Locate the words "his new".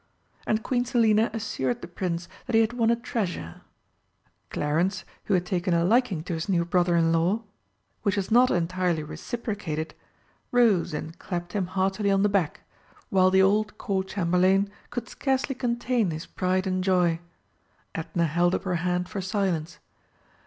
6.33-6.65